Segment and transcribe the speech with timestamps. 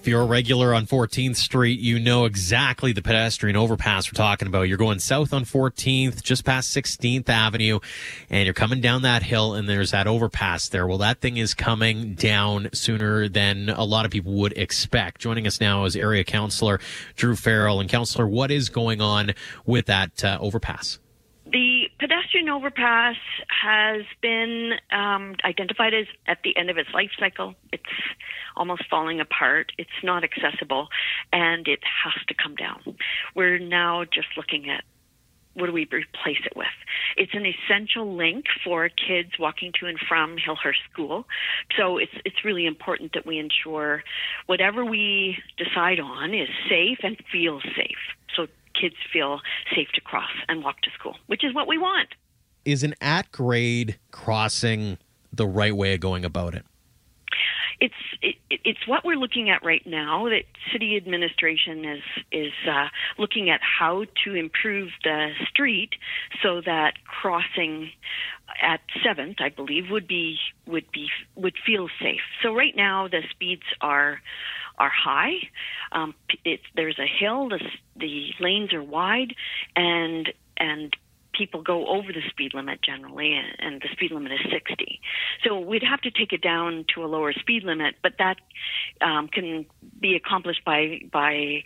[0.00, 4.48] If you're a regular on 14th Street, you know exactly the pedestrian overpass we're talking
[4.48, 4.62] about.
[4.62, 7.80] You're going south on 14th, just past 16th Avenue,
[8.30, 10.86] and you're coming down that hill, and there's that overpass there.
[10.86, 15.20] Well, that thing is coming down sooner than a lot of people would expect.
[15.20, 16.80] Joining us now is Area Councillor
[17.16, 17.78] Druh Farrell.
[17.78, 19.32] And, Councillor, what is going on
[19.66, 20.98] with that uh, overpass?
[21.44, 23.16] The pedestrian overpass
[23.48, 27.54] has been um, identified as at the end of its life cycle.
[27.70, 27.82] It's
[28.60, 29.72] almost falling apart.
[29.78, 30.88] It's not accessible,
[31.32, 32.96] and it has to come down.
[33.34, 34.84] We're now just looking at
[35.54, 36.68] what do we replace it with?
[37.16, 41.26] It's an essential link for kids walking to and from Hillhurst School.
[41.76, 44.04] So it's it's really important that we ensure
[44.46, 47.98] whatever we decide on is safe and feels safe.
[48.36, 48.46] So
[48.80, 49.40] kids feel
[49.74, 52.10] safe to cross and walk to school, which is what we want.
[52.64, 54.98] Is an at grade crossing
[55.32, 56.64] the right way of going about it?
[57.80, 60.28] It's it, it's what we're looking at right now.
[60.28, 65.90] That city administration is is uh, looking at how to improve the street
[66.42, 67.90] so that crossing
[68.62, 70.36] at seventh, I believe, would be
[70.66, 72.20] would be would feel safe.
[72.42, 74.20] So right now the speeds are
[74.78, 75.34] are high.
[75.92, 76.14] Um,
[76.44, 77.50] it's, there's a hill.
[77.50, 77.60] The,
[77.96, 79.34] the lanes are wide,
[79.76, 80.96] and and
[81.32, 85.00] people go over the speed limit generally, and the speed limit is 60.
[85.44, 88.36] So we'd have to take it down to a lower speed limit, but that
[89.00, 89.66] um, can
[90.00, 91.62] be accomplished by by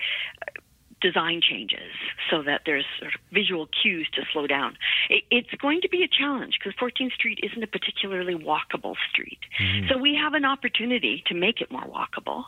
[1.00, 1.92] design changes
[2.30, 4.76] so that there's sort of visual cues to slow down.
[5.08, 9.38] it's going to be a challenge because 14th Street isn't a particularly walkable street.
[9.60, 9.88] Mm-hmm.
[9.88, 12.44] So we have an opportunity to make it more walkable,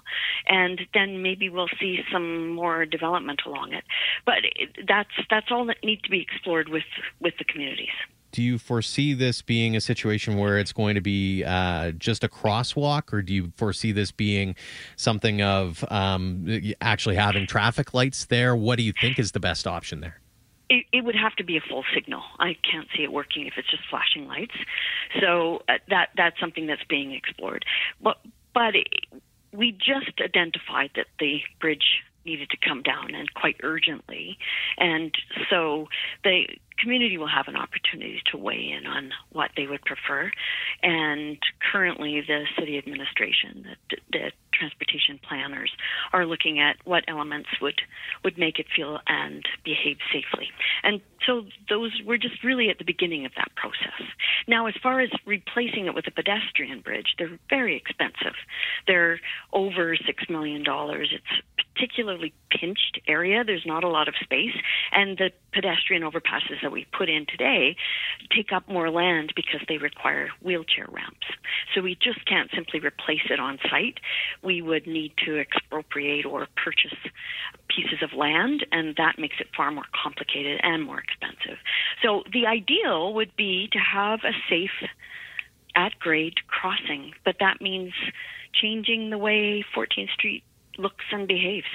[0.46, 3.84] and then maybe we'll see some more development along it.
[4.24, 4.36] But
[4.86, 6.84] that's that's all that needs to be explored with
[7.20, 7.94] with the communities
[8.36, 12.28] do you foresee this being a situation where it's going to be uh, just a
[12.28, 14.54] crosswalk, or do you foresee this being
[14.96, 16.46] something of um,
[16.82, 18.54] actually having traffic lights there?
[18.54, 20.20] What do you think is the best option there?
[20.68, 22.22] It, it, would have to be a full signal.
[22.38, 24.56] I can't see it working if it's just flashing lights.
[25.18, 27.64] So uh, that that's something that's being explored.
[28.02, 28.18] But
[28.52, 28.88] but it,
[29.50, 34.36] we just identified that the bridge needed to come down and quite urgently.
[34.76, 35.16] And
[35.48, 35.88] so
[36.22, 40.30] the community will have an opportunity to weigh in on what they would prefer.
[40.82, 41.38] And
[41.72, 45.70] currently, the city administration, the, the transportation planners,
[46.12, 47.80] are looking at what elements would
[48.24, 50.48] would make it feel and behave safely.
[50.82, 54.06] And so those we're just really at the beginning of that process.
[54.48, 58.34] Now, as far as replacing it with a pedestrian bridge, they're very expensive.
[58.86, 59.20] They're
[59.52, 61.12] over six million dollars.
[61.12, 61.42] It's
[61.74, 63.44] particularly pinched area.
[63.44, 64.54] There's not a lot of space,
[64.92, 67.76] and the pedestrian overpasses that we put in today
[68.34, 71.28] take up more land because they require wheelchair ramps.
[71.72, 74.00] So we just can't simply replace it on site.
[74.42, 76.98] We would need to expropriate or purchase
[77.68, 81.58] pieces of land, and that makes it far more complicated and more expensive.
[82.02, 84.88] So the ideal would be to have a safe
[85.76, 87.92] at grade crossing, but that means
[88.52, 90.42] changing the way 14th Street
[90.78, 91.66] looks and behaves.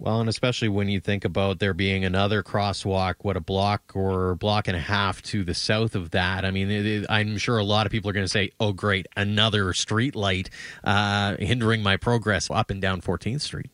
[0.00, 4.34] Well, and especially when you think about there being another crosswalk, what a block or
[4.34, 6.46] block and a half to the south of that.
[6.46, 8.72] I mean, it, it, I'm sure a lot of people are going to say, "Oh,
[8.72, 10.48] great, another street light
[10.84, 13.68] uh, hindering my progress up and down 14th Street."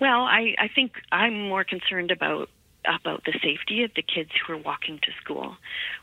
[0.00, 2.50] Well, I, I think I'm more concerned about
[2.88, 5.56] about the safety of the kids who are walking to school.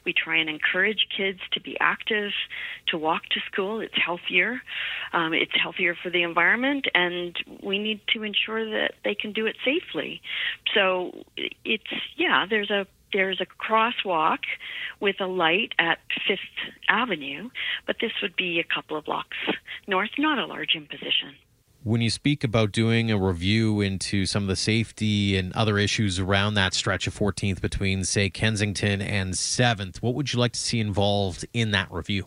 [0.06, 2.32] We try and encourage kids to be active,
[2.88, 3.80] to walk to school.
[3.80, 4.62] It's healthier.
[5.14, 9.46] Um, it's healthier for the environment, and we need to ensure that they can do
[9.46, 10.22] it safely.
[10.74, 11.24] So
[11.64, 11.84] it's
[12.18, 14.40] yeah, there's a there's a crosswalk
[15.00, 16.40] with a light at Fifth
[16.90, 17.50] Avenue,
[17.88, 19.38] but this would be a couple of blocks
[19.88, 21.36] north, not a large imposition
[21.86, 26.20] when you speak about doing a review into some of the safety and other issues
[26.20, 30.60] around that stretch of 14th between, say, Kensington and 7th, what would you like to
[30.60, 32.26] see involved in that review?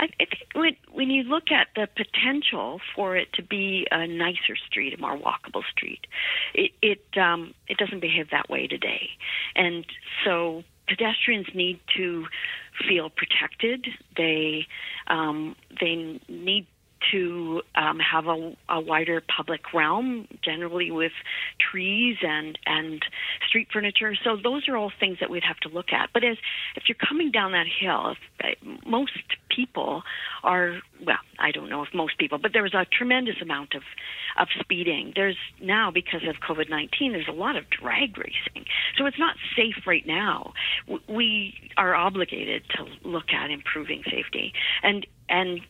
[0.00, 4.56] I think when, when you look at the potential for it to be a nicer
[4.66, 6.08] street, a more walkable street,
[6.52, 9.10] it it, um, it doesn't behave that way today,
[9.54, 9.86] and
[10.24, 12.26] so pedestrians need to
[12.88, 13.86] feel protected.
[14.16, 14.66] They
[15.06, 16.66] um, they need
[17.12, 21.12] to um, have a, a, wider public realm, generally with
[21.58, 23.02] trees and and
[23.48, 24.14] street furniture.
[24.22, 26.10] So those are all things that we'd have to look at.
[26.12, 26.36] But as
[26.76, 29.12] if you're coming down that hill, if, most
[29.54, 30.02] people
[30.42, 33.82] are well, I don't know if most people, but there was a tremendous amount of
[34.38, 35.12] of speeding.
[35.14, 38.66] There's now because of COVID nineteen, there's a lot of drag racing,
[38.96, 40.52] so it's not safe right now.
[41.08, 44.52] We are obligated to look at improving safety
[44.82, 45.60] and and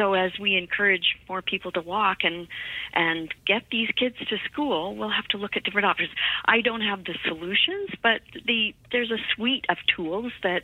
[0.00, 2.48] so as we encourage more people to walk and
[2.94, 6.08] and get these kids to school, we'll have to look at different options.
[6.46, 10.62] I don't have the solutions, but the there's a suite of tools that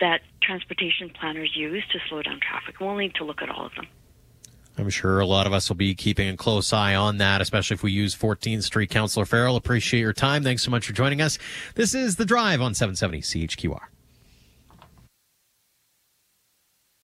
[0.00, 2.80] that transportation planners use to slow down traffic.
[2.80, 3.86] We'll need to look at all of them.
[4.76, 7.74] I'm sure a lot of us will be keeping a close eye on that, especially
[7.74, 8.90] if we use 14th Street.
[8.90, 10.42] Councillor Farrell, appreciate your time.
[10.42, 11.38] Thanks so much for joining us.
[11.76, 13.93] This is The Drive on 770 CHQR.